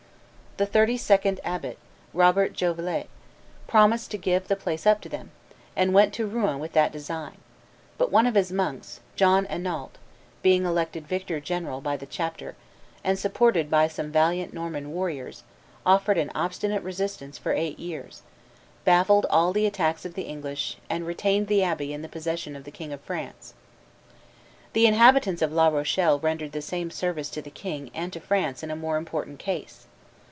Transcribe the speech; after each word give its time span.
The 0.57 0.65
thirty 0.65 0.97
second 0.97 1.39
abbot, 1.45 1.77
Robert 2.13 2.51
Jolivet, 2.51 3.07
promised 3.67 4.11
to 4.11 4.17
give 4.17 4.47
the 4.49 4.57
place 4.57 4.85
up 4.85 4.99
to 5.01 5.07
them, 5.09 5.31
and 5.77 5.93
went 5.93 6.13
to 6.15 6.27
Rouen 6.27 6.59
with 6.59 6.73
that 6.73 6.91
design; 6.91 7.37
but 7.97 8.11
one 8.11 8.27
of 8.27 8.35
his 8.35 8.51
monks, 8.51 8.99
John 9.15 9.47
Enault, 9.47 9.91
being 10.43 10.65
elected 10.65 11.07
vicar 11.07 11.39
general 11.39 11.79
by 11.79 11.95
the 11.95 12.05
chapter, 12.05 12.57
and 13.01 13.17
supported 13.17 13.71
by 13.71 13.87
some 13.87 14.11
valiant 14.11 14.53
Norman 14.53 14.91
warriors, 14.91 15.43
offered 15.85 16.17
an 16.17 16.29
obstinate 16.35 16.83
resistance 16.83 17.37
for 17.37 17.53
eight 17.53 17.79
years, 17.79 18.21
baffled 18.83 19.25
all 19.29 19.53
the 19.53 19.65
attacks 19.65 20.03
of 20.03 20.15
the 20.15 20.23
English, 20.23 20.77
and 20.89 21.07
retained 21.07 21.47
the 21.47 21.63
abbey 21.63 21.93
in 21.93 22.01
the 22.01 22.09
possession 22.09 22.57
of 22.57 22.65
the 22.65 22.71
King 22.71 22.91
of 22.91 22.99
France. 22.99 23.53
The 24.73 24.85
inhabitants 24.85 25.41
of 25.41 25.53
La 25.53 25.69
Rochelle 25.69 26.19
rendered 26.19 26.51
the 26.51 26.61
same 26.61 26.91
service 26.91 27.29
to 27.29 27.41
the 27.41 27.49
king 27.49 27.89
and 27.93 28.11
to 28.11 28.19
France 28.19 28.61
in 28.63 28.69
a 28.69 28.75
more 28.75 28.97
important 28.97 29.39
case. 29.39 29.87